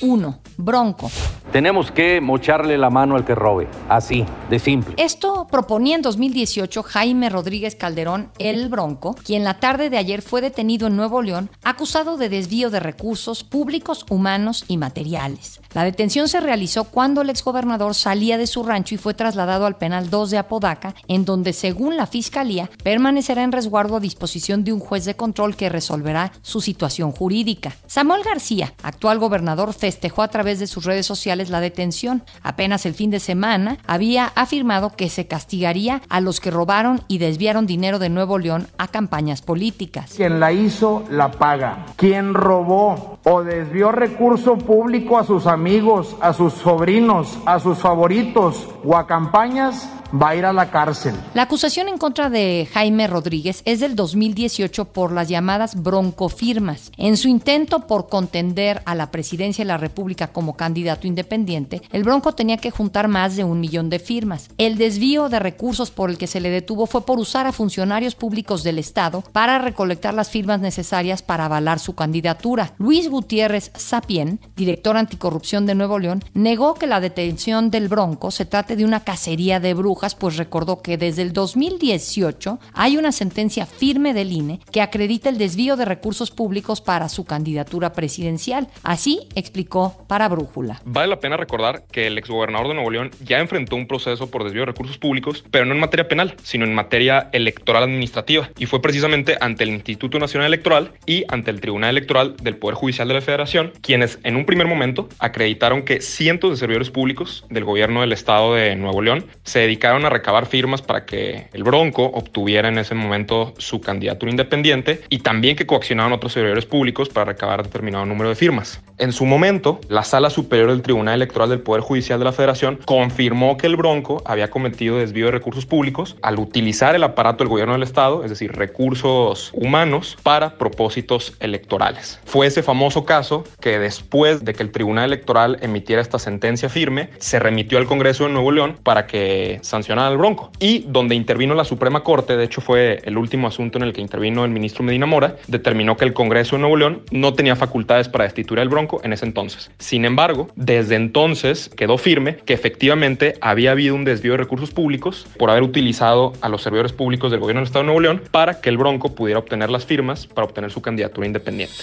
1. 0.01 0.39
Bronco. 0.56 1.12
Tenemos 1.51 1.91
que 1.91 2.22
mocharle 2.22 2.77
la 2.77 2.89
mano 2.89 3.18
al 3.18 3.25
que 3.25 3.36
robe, 3.36 3.68
así, 3.89 4.25
de 4.50 4.58
simple. 4.58 4.96
Esto 4.98 5.46
proponía 5.51 5.98
en 5.98 6.01
2018 6.01 6.82
Jaime 6.84 7.30
Rodríguez 7.30 7.75
Calderón, 7.75 8.32
el 8.39 8.70
Bronco, 8.70 9.15
quien 9.25 9.44
la 9.44 9.60
tarde 9.60 9.89
de 9.89 9.98
ayer 9.98 10.22
fue 10.22 10.39
detenido 10.39 10.88
en 10.88 10.96
Nuevo 10.96 11.22
León 11.22 11.50
acusado 11.63 12.15
de 12.15 12.30
desvío 12.30 12.70
de 12.70 12.80
recursos 12.80 13.44
públicos, 13.44 14.06
humanos 14.10 14.63
y 14.70 14.77
materiales. 14.77 15.60
La 15.74 15.84
detención 15.84 16.30
se 16.30 16.39
realizó 16.39 16.86
cuando 16.86 17.22
el 17.22 17.30
exgobernador 17.30 17.94
salía 17.96 18.38
de 18.38 18.48
su 18.48 18.63
rancho 18.63 18.96
y 18.96 18.98
fue 18.98 19.13
trasladado 19.13 19.65
al 19.65 19.77
penal 19.77 20.10
2 20.10 20.32
de 20.32 20.38
Apodaca, 20.38 20.96
en 21.10 21.25
donde, 21.25 21.51
según 21.51 21.98
la 21.98 22.08
fiscalía, 22.08 22.70
permanecerá 22.84 23.44
en 23.44 23.51
resguardo 23.51 23.98
a 23.98 24.00
disposición 24.00 24.63
de 24.63 24.72
un 24.72 24.80
juez 24.80 25.03
de 25.03 25.15
control 25.15 25.58
que 25.58 25.70
resolverá 25.70 26.32
su 26.41 26.62
situación 26.62 27.00
jurídica. 27.10 27.74
Samuel 27.88 28.22
García, 28.22 28.75
actual 28.84 29.17
gobernador, 29.17 29.74
festejó 29.74 30.22
a 30.22 30.27
través 30.27 30.60
de 30.60 30.67
sus 30.67 30.86
redes 30.86 31.08
sociales 31.08 31.50
la 31.50 31.60
detención. 31.60 32.22
Apenas 32.43 32.86
el 32.86 32.93
fin 32.93 33.10
de 33.10 33.20
semana 33.20 33.79
había 33.88 34.31
afirmado 34.36 34.91
que 34.91 35.10
se 35.10 35.25
castigaría 35.25 36.03
a 36.10 36.22
los 36.22 36.39
que 36.39 36.51
robaron 36.51 37.01
y 37.08 37.17
desviaron 37.17 37.65
dinero 37.65 37.98
de 37.98 38.10
Nuevo 38.10 38.38
León 38.38 38.67
a 38.77 38.88
campañas 38.88 39.41
políticas. 39.41 40.13
Quien 40.15 40.39
la 40.39 40.51
hizo, 40.51 41.03
la 41.10 41.31
paga. 41.31 41.88
Quien 41.96 42.36
robó 42.36 43.20
o 43.24 43.43
desvió 43.43 43.91
recurso 43.91 44.58
público 44.58 45.17
a 45.17 45.24
sus 45.24 45.48
amigos, 45.48 46.15
a 46.22 46.34
sus 46.34 46.53
sobrinos, 46.53 47.39
a 47.46 47.60
sus 47.60 47.77
favoritos 47.77 48.67
o 48.84 48.98
a 48.98 49.08
campañas, 49.08 49.89
va 50.12 50.30
a 50.30 50.36
ir 50.36 50.46
a 50.46 50.53
la 50.53 50.70
cárcel. 50.70 51.15
La 51.34 51.44
acusación 51.44 51.88
en 51.88 51.98
contra 51.98 52.30
de 52.30 52.68
Jaime 52.74 53.08
Rodríguez 53.08 53.62
es 53.65 53.80
del 53.80 53.96
2018 53.96 54.86
por 54.86 55.12
las 55.12 55.30
llamadas 55.30 55.82
broncofirmas. 55.82 56.91
En 56.98 57.18
su 57.18 57.27
intento 57.27 57.88
por 57.88 58.10
contender 58.10 58.82
a 58.86 58.96
la 58.96 59.12
presidencia 59.12 59.63
de 59.63 59.68
la 59.68 59.77
República 59.77 60.27
como 60.27 60.56
candidato 60.56 61.08
independiente, 61.08 61.82
el 61.91 62.03
Bronco 62.03 62.34
tenía 62.34 62.58
que 62.58 62.72
juntar 62.72 63.08
más 63.08 63.36
de 63.36 63.44
un 63.44 63.60
millón 63.60 63.89
de 63.89 64.00
firmas. 64.00 64.50
El 64.58 64.77
desvío 64.77 65.30
de 65.30 65.39
recursos 65.39 65.91
por 65.91 66.10
el 66.10 66.18
que 66.18 66.27
se 66.27 66.41
le 66.41 66.50
detuvo 66.50 66.86
fue 66.86 67.06
por 67.06 67.20
usar 67.20 67.48
a 67.48 67.51
funcionarios 67.51 68.15
públicos 68.15 68.63
del 68.63 68.80
Estado 68.80 69.24
para 69.32 69.60
recolectar 69.60 70.13
las 70.13 70.30
firmas 70.30 70.60
necesarias 70.60 71.22
para 71.22 71.46
avalar 71.46 71.80
su 71.80 71.96
candidatura. 71.96 72.74
Luis 72.77 73.10
Gutiérrez 73.10 73.72
Sapien, 73.75 74.39
director 74.56 74.98
anticorrupción 74.98 75.65
de 75.65 75.75
Nuevo 75.75 76.00
León, 76.00 76.24
negó 76.34 76.74
que 76.74 76.88
la 76.88 77.00
detención 77.00 77.72
del 77.72 77.88
Bronco 77.88 78.32
se 78.32 78.46
trate 78.46 78.75
de 78.75 78.86
una 78.86 79.01
cacería 79.01 79.60
de 79.60 79.74
brujas, 79.74 80.00
pues 80.10 80.38
recordó 80.38 80.81
que 80.81 80.98
desde 80.98 81.22
el 81.22 81.31
2018 81.31 82.60
hay 82.74 82.98
una 82.98 83.12
sentencia 83.12 83.65
firme 83.65 84.13
del 84.13 84.31
INE 84.31 84.60
que 84.72 84.81
acredita 84.81 85.29
el 85.29 85.38
desvío 85.38 85.77
de 85.77 85.86
recursos 85.86 86.31
públicos 86.31 86.81
para 86.81 87.08
su 87.08 87.25
candidatura 87.25 87.93
presidencial. 87.93 88.67
Así 88.84 89.27
explicó 89.36 90.03
para 90.08 90.27
Brújula. 90.27 90.81
Vale 90.86 91.08
la 91.08 91.20
pena 91.20 91.38
recordar 91.38 91.84
que 91.91 92.08
el 92.08 92.17
exgobernador 92.17 92.70
de 92.70 92.74
Nuevo 92.74 92.89
León 92.89 93.12
ya 93.24 93.39
enfrentó 93.39 93.75
un 93.75 93.88
proceso 93.88 94.31
por 94.31 94.43
desvío 94.43 94.63
de 94.63 94.67
recursos 94.67 94.98
públicos, 94.98 95.43
pero 95.51 95.65
no 95.65 95.74
en 95.74 95.79
materia 95.79 96.08
penal, 96.08 96.36
sino 96.43 96.65
en 96.65 96.74
materia 96.74 97.29
electoral 97.31 97.84
administrativa. 97.84 98.50
Y 98.58 98.65
fue 98.65 98.81
precisamente 98.81 99.38
ante 99.39 99.63
el 99.63 99.70
Instituto 99.70 100.17
Nacional 100.17 100.48
Electoral 100.48 100.91
y 101.05 101.25
ante 101.27 101.51
el 101.51 101.62
Tribunal 101.62 101.91
Electoral 101.91 102.36
del 102.38 102.58
Poder 102.58 102.75
Judicial 102.75 103.08
de 103.08 103.13
la 103.13 103.22
Federación, 103.22 103.72
quienes 103.81 104.20
en 104.24 104.36
un 104.36 104.46
primer 104.46 104.67
momento 104.67 105.08
acreditaron 105.20 105.84
que 105.84 106.01
cientos 106.01 106.51
de 106.51 106.58
servidores 106.58 106.89
públicos 106.89 107.46
del 107.50 107.65
gobierno 107.65 108.01
del 108.01 108.13
estado 108.13 108.55
de 108.55 108.75
Nuevo 108.75 109.01
León 109.01 109.25
se 109.43 109.60
dedicaron 109.60 109.90
a 109.91 110.10
recabar 110.10 110.45
firmas 110.45 110.81
para 110.81 111.05
que 111.05 111.48
el 111.53 111.63
Bronco 111.63 112.05
obtuviera 112.05 112.69
en 112.69 112.77
ese 112.77 112.95
momento 112.95 113.53
su 113.57 113.81
candidatura 113.81 114.31
independiente 114.31 115.01
y 115.10 115.19
también 115.19 115.55
que 115.55 115.65
coaccionaban 115.65 116.13
otros 116.13 116.33
servidores 116.33 116.65
públicos 116.65 117.10
para 117.10 117.25
recabar 117.25 117.63
determinado 117.63 118.05
número 118.05 118.29
de 118.29 118.36
firmas. 118.36 118.81
En 118.98 119.12
su 119.12 119.25
momento, 119.25 119.81
la 119.89 120.03
Sala 120.03 120.29
Superior 120.29 120.69
del 120.69 120.81
Tribunal 120.81 121.15
Electoral 121.15 121.50
del 121.50 121.60
Poder 121.60 121.81
Judicial 121.81 122.19
de 122.19 122.25
la 122.25 122.31
Federación 122.31 122.79
confirmó 122.86 123.57
que 123.57 123.67
el 123.67 123.75
Bronco 123.75 124.21
había 124.25 124.50
cometido 124.50 124.98
desvío 124.98 125.25
de 125.25 125.31
recursos 125.31 125.65
públicos 125.65 126.15
al 126.21 126.39
utilizar 126.39 126.95
el 126.95 127.03
aparato 127.03 127.39
del 127.39 127.50
gobierno 127.50 127.74
del 127.74 127.83
Estado, 127.83 128.24
es 128.24 128.29
decir, 128.29 128.51
recursos 128.53 129.51
humanos, 129.53 130.17
para 130.24 130.57
propósitos 130.57 131.36
electorales. 131.39 132.19
Fue 132.25 132.48
ese 132.48 132.63
famoso 132.63 133.05
caso 133.05 133.43
que 133.60 133.79
después 133.79 134.45
de 134.45 134.53
que 134.53 134.63
el 134.63 134.71
Tribunal 134.71 135.05
Electoral 135.05 135.57
emitiera 135.62 136.01
esta 136.01 136.19
sentencia 136.19 136.69
firme, 136.69 137.10
se 137.17 137.39
remitió 137.39 137.77
al 137.77 137.86
Congreso 137.86 138.25
de 138.25 138.33
Nuevo 138.33 138.51
León 138.51 138.77
para 138.83 139.07
que 139.07 139.60
sancionara 139.81 140.09
al 140.09 140.17
Bronco. 140.17 140.51
Y 140.59 140.85
donde 140.88 141.15
intervino 141.15 141.55
la 141.55 141.63
Suprema 141.63 142.03
Corte, 142.03 142.38
de 142.38 142.43
hecho 142.43 142.61
fue 142.61 143.01
el 143.03 143.17
último 143.17 143.47
asunto 143.47 143.79
en 143.79 143.83
el 143.83 143.93
que 143.93 144.01
intervino 144.01 144.45
el 144.45 144.51
ministro 144.51 144.83
Medina 144.83 145.07
Mora, 145.07 145.38
determinó 145.47 145.97
que 145.97 146.05
el 146.05 146.13
Congreso 146.13 146.55
de 146.55 146.61
Nuevo 146.61 146.77
León 146.77 147.01
no 147.11 147.33
tenía 147.33 147.55
facultades 147.55 148.07
para 148.09 148.25
destituir 148.25 148.59
al 148.59 148.69
Bronco 148.69 149.01
en 149.03 149.13
ese 149.13 149.25
entonces. 149.25 149.71
Sin 149.79 150.05
embargo, 150.05 150.50
desde 150.55 150.95
entonces 150.95 151.69
quedó 151.69 151.97
firme 151.97 152.38
que 152.45 152.53
efectivamente 152.53 153.35
había 153.41 153.71
habido 153.71 153.95
un 153.95 154.05
desvío 154.05 154.33
de 154.33 154.38
recursos 154.38 154.71
públicos 154.71 155.25
por 155.38 155.50
haber 155.50 155.63
utilizado 155.63 156.33
a 156.41 156.50
los 156.50 156.61
servidores 156.61 156.93
públicos 156.93 157.31
del 157.31 157.39
gobierno 157.39 157.61
del 157.61 157.67
Estado 157.67 157.83
de 157.83 157.88
Nuevo 157.88 158.01
León 158.01 158.21
para 158.29 158.61
que 158.61 158.69
el 158.69 158.77
Bronco 158.77 159.15
pudiera 159.15 159.39
obtener 159.39 159.69
las 159.69 159.85
firmas 159.85 160.27
para 160.27 160.45
obtener 160.45 160.71
su 160.71 160.81
candidatura 160.81 161.25
independiente. 161.25 161.73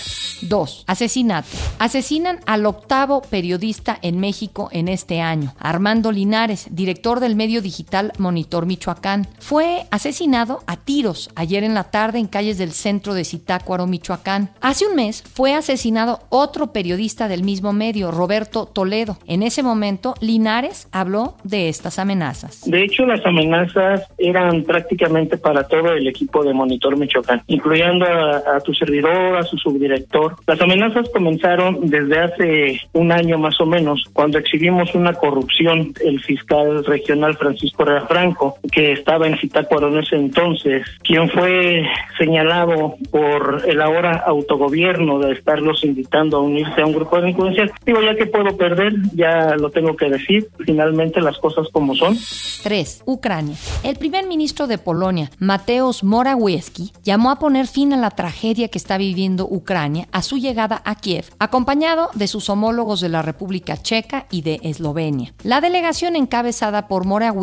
2. 0.42 0.84
Asesinato. 0.86 1.48
Asesinan 1.78 2.38
al 2.46 2.64
octavo 2.66 3.22
periodista 3.22 3.98
en 4.02 4.20
México 4.20 4.68
en 4.72 4.88
este 4.88 5.20
año, 5.20 5.54
Armando 5.58 6.12
Linares, 6.12 6.68
director 6.70 7.18
del 7.20 7.34
medio 7.34 7.60
digital 7.60 7.77
Monitor 8.18 8.66
Michoacán. 8.66 9.26
Fue 9.38 9.86
asesinado 9.90 10.60
a 10.66 10.76
tiros 10.76 11.30
ayer 11.36 11.62
en 11.62 11.74
la 11.74 11.84
tarde 11.84 12.18
en 12.18 12.26
calles 12.26 12.58
del 12.58 12.72
centro 12.72 13.14
de 13.14 13.24
Zitácuaro, 13.24 13.86
Michoacán. 13.86 14.50
Hace 14.60 14.86
un 14.86 14.96
mes 14.96 15.22
fue 15.22 15.54
asesinado 15.54 16.20
otro 16.28 16.72
periodista 16.72 17.28
del 17.28 17.44
mismo 17.44 17.72
medio, 17.72 18.10
Roberto 18.10 18.66
Toledo. 18.66 19.18
En 19.26 19.42
ese 19.42 19.62
momento, 19.62 20.14
Linares 20.20 20.88
habló 20.90 21.36
de 21.44 21.68
estas 21.68 21.98
amenazas. 21.98 22.62
De 22.68 22.82
hecho, 22.82 23.06
las 23.06 23.24
amenazas 23.24 24.02
eran 24.18 24.64
prácticamente 24.64 25.36
para 25.38 25.64
todo 25.64 25.92
el 25.92 26.06
equipo 26.08 26.44
de 26.44 26.52
Monitor 26.52 26.96
Michoacán, 26.96 27.42
incluyendo 27.46 28.06
a, 28.06 28.56
a 28.56 28.60
tu 28.60 28.74
servidor, 28.74 29.36
a 29.36 29.44
su 29.44 29.56
subdirector. 29.56 30.36
Las 30.46 30.60
amenazas 30.60 31.08
comenzaron 31.10 31.88
desde 31.88 32.18
hace 32.18 32.80
un 32.92 33.12
año 33.12 33.38
más 33.38 33.60
o 33.60 33.66
menos, 33.66 34.04
cuando 34.12 34.38
exhibimos 34.38 34.94
una 34.94 35.12
corrupción, 35.12 35.94
el 36.04 36.20
fiscal 36.20 36.84
regional 36.84 37.36
Francisco 37.36 37.67
Herrera 37.78 38.06
Franco, 38.06 38.56
que 38.70 38.92
estaba 38.92 39.26
en 39.26 39.38
Zitácuaro 39.38 39.88
en 39.88 39.98
ese 39.98 40.16
entonces, 40.16 40.86
quien 41.02 41.28
fue 41.30 41.84
señalado 42.18 42.96
por 43.10 43.62
el 43.66 43.80
ahora 43.80 44.22
autogobierno 44.26 45.18
de 45.18 45.32
estarlos 45.32 45.84
invitando 45.84 46.38
a 46.38 46.40
unirse 46.40 46.80
a 46.80 46.86
un 46.86 46.92
grupo 46.92 47.16
de 47.16 47.22
delincuencia. 47.22 47.70
Digo, 47.84 48.00
ya 48.02 48.14
que 48.14 48.26
puedo 48.26 48.56
perder, 48.56 48.94
ya 49.14 49.56
lo 49.56 49.70
tengo 49.70 49.96
que 49.96 50.10
decir, 50.10 50.48
finalmente 50.64 51.20
las 51.20 51.38
cosas 51.38 51.68
como 51.72 51.94
son. 51.94 52.16
3. 52.62 53.02
Ucrania. 53.06 53.56
El 53.82 53.96
primer 53.96 54.26
ministro 54.26 54.66
de 54.66 54.78
Polonia, 54.78 55.30
Mateusz 55.38 56.02
Morawiecki, 56.02 56.92
llamó 57.02 57.30
a 57.30 57.38
poner 57.38 57.66
fin 57.66 57.92
a 57.92 57.96
la 57.96 58.10
tragedia 58.10 58.68
que 58.68 58.78
está 58.78 58.98
viviendo 58.98 59.46
Ucrania 59.48 60.08
a 60.12 60.22
su 60.22 60.38
llegada 60.38 60.82
a 60.84 60.94
Kiev, 60.96 61.26
acompañado 61.38 62.10
de 62.14 62.26
sus 62.26 62.50
homólogos 62.50 63.00
de 63.00 63.08
la 63.08 63.22
República 63.22 63.76
Checa 63.76 64.26
y 64.30 64.42
de 64.42 64.60
Eslovenia. 64.62 65.32
La 65.42 65.60
delegación 65.60 66.16
encabezada 66.16 66.88
por 66.88 67.04
Morawiecki 67.04 67.38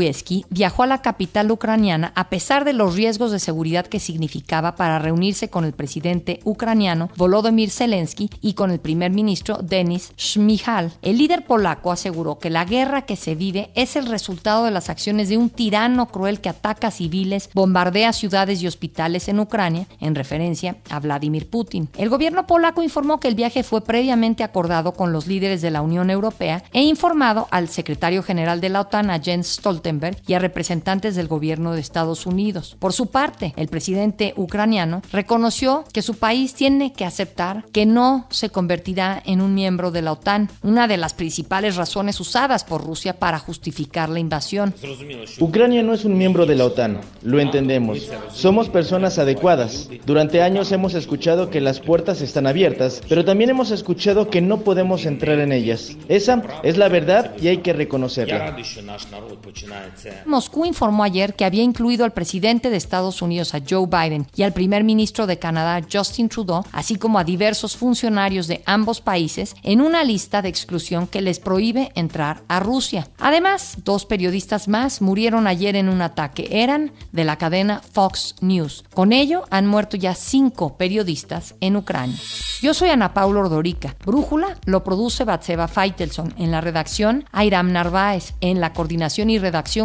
viajó 0.50 0.84
a 0.84 0.88
la 0.88 1.02
capital 1.02 1.52
ucraniana 1.52 2.12
a 2.16 2.30
pesar 2.30 2.66
de 2.66 2.74
los 2.74 2.96
riesgos 2.96 3.32
de 3.32 3.40
seguridad 3.40 3.88
que 3.88 4.00
significaba 4.00 4.76
para 4.76 5.00
reunirse 5.00 5.50
con 5.50 5.66
el 5.66 5.74
presidente 5.74 6.40
ucraniano 6.44 7.10
Volodymyr 7.18 7.70
Zelensky 7.70 8.30
y 8.42 8.54
con 8.54 8.72
el 8.72 8.80
primer 8.80 9.12
ministro 9.12 9.58
Denis 9.58 10.14
Shmihal. 10.18 10.92
El 11.02 11.18
líder 11.18 11.46
polaco 11.46 11.92
aseguró 11.92 12.40
que 12.40 12.50
la 12.50 12.66
guerra 12.66 13.04
que 13.04 13.16
se 13.16 13.36
vive 13.36 13.72
es 13.76 13.96
el 13.96 14.06
resultado 14.06 14.66
de 14.66 14.72
las 14.72 14.90
acciones 14.90 15.30
de 15.30 15.38
un 15.38 15.50
tirano 15.50 16.08
cruel 16.08 16.42
que 16.42 16.50
ataca 16.50 16.92
civiles, 16.92 17.50
bombardea 17.54 18.14
ciudades 18.14 18.62
y 18.62 18.68
hospitales 18.68 19.28
en 19.28 19.40
Ucrania, 19.40 19.88
en 20.00 20.16
referencia 20.16 20.78
a 20.90 21.00
Vladimir 21.00 21.50
Putin. 21.50 21.90
El 21.98 22.10
gobierno 22.10 22.46
polaco 22.48 22.84
informó 22.84 23.20
que 23.20 23.28
el 23.28 23.36
viaje 23.36 23.64
fue 23.64 23.82
previamente 23.82 24.44
acordado 24.44 24.94
con 24.94 25.12
los 25.12 25.28
líderes 25.28 25.62
de 25.62 25.72
la 25.72 25.82
Unión 25.82 26.10
Europea 26.10 26.64
e 26.74 26.82
informado 26.82 27.48
al 27.52 27.70
secretario 27.70 28.24
general 28.24 28.62
de 28.62 28.70
la 28.70 28.82
OTAN, 28.82 29.10
Jens 29.22 29.48
Stoltenberg, 29.48 30.05
y 30.28 30.34
a 30.34 30.40
representantes 30.40 31.16
del 31.16 31.28
gobierno 31.28 31.74
de 31.74 31.82
Estados 31.82 32.26
Unidos. 32.26 32.76
Por 32.80 32.94
su 32.94 33.08
parte, 33.08 33.54
el 33.58 33.68
presidente 33.68 34.34
ucraniano 34.38 35.02
reconoció 35.12 35.86
que 35.94 36.02
su 36.02 36.16
país 36.16 36.54
tiene 36.54 36.94
que 36.94 37.06
aceptar 37.06 37.66
que 37.72 37.86
no 37.86 38.28
se 38.30 38.50
convertirá 38.50 39.22
en 39.26 39.42
un 39.42 39.54
miembro 39.54 39.92
de 39.92 40.02
la 40.02 40.12
OTAN, 40.12 40.50
una 40.64 40.88
de 40.88 40.98
las 40.98 41.14
principales 41.14 41.76
razones 41.76 42.20
usadas 42.20 42.64
por 42.64 42.84
Rusia 42.84 43.18
para 43.20 43.40
justificar 43.40 44.10
la 44.10 44.20
invasión. 44.20 44.74
Ucrania 45.40 45.84
no 45.84 45.94
es 45.94 46.06
un 46.06 46.18
miembro 46.18 46.46
de 46.46 46.56
la 46.56 46.66
OTAN, 46.66 47.02
lo 47.24 47.40
entendemos. 47.40 48.10
Somos 48.34 48.70
personas 48.70 49.18
adecuadas. 49.20 49.90
Durante 50.06 50.42
años 50.42 50.72
hemos 50.72 50.94
escuchado 50.94 51.50
que 51.50 51.62
las 51.62 51.80
puertas 51.80 52.22
están 52.22 52.48
abiertas, 52.48 53.02
pero 53.08 53.26
también 53.26 53.50
hemos 53.50 53.72
escuchado 53.72 54.30
que 54.30 54.42
no 54.42 54.62
podemos 54.62 55.06
entrar 55.06 55.40
en 55.40 55.52
ellas. 55.52 55.96
Esa 56.08 56.44
es 56.64 56.78
la 56.78 56.90
verdad 56.90 57.36
y 57.42 57.48
hay 57.48 57.58
que 57.58 57.74
reconocerla. 57.74 58.56
Moscú 60.26 60.66
informó 60.66 61.04
ayer 61.04 61.36
que 61.36 61.46
había 61.46 61.64
incluido 61.64 62.06
al 62.06 62.14
presidente 62.14 62.70
de 62.70 62.78
Estados 62.78 63.22
Unidos, 63.22 63.54
Joe 63.70 63.88
Biden, 63.88 64.28
y 64.36 64.44
al 64.44 64.54
primer 64.54 64.84
ministro 64.84 65.28
de 65.28 65.40
Canadá, 65.40 65.86
Justin 65.92 66.30
Trudeau, 66.30 66.64
así 66.72 66.96
como 66.96 67.20
a 67.20 67.24
diversos 67.24 67.76
funcionarios 67.76 68.48
de 68.48 68.62
ambos 68.66 69.02
países, 69.02 69.56
en 69.64 69.82
una 69.82 70.04
lista 70.04 70.42
de 70.42 70.50
exclusión 70.50 71.08
que 71.08 71.22
les 71.22 71.40
prohíbe 71.40 71.92
entrar 71.96 72.44
a 72.48 72.60
Rusia. 72.60 73.08
Además, 73.20 73.78
dos 73.84 74.06
periodistas 74.06 74.68
más 74.68 75.02
murieron 75.02 75.48
ayer 75.48 75.76
en 75.76 75.90
un 75.90 76.02
ataque. 76.02 76.48
Eran 76.52 76.92
de 77.12 77.24
la 77.24 77.38
cadena 77.38 77.82
Fox 77.92 78.36
News. 78.42 78.84
Con 78.94 79.14
ello, 79.14 79.44
han 79.50 79.68
muerto 79.68 79.98
ya 79.98 80.16
cinco 80.16 80.78
periodistas 80.78 81.56
en 81.62 81.76
Ucrania. 81.76 82.18
Yo 82.62 82.74
soy 82.74 82.90
Ana 82.90 83.14
Paula 83.14 83.42
Ordorica. 83.42 83.96
Brújula 84.06 84.58
lo 84.66 84.84
produce 84.84 85.24
Batseva 85.24 85.68
Feitelson. 85.68 86.34
En 86.38 86.52
la 86.52 86.62
redacción, 86.62 87.26
Airam 87.32 87.72
Narváez. 87.72 88.34
En 88.42 88.62
la 88.62 88.74
coordinación 88.74 89.30
y 89.30 89.40
redacción, 89.40 89.85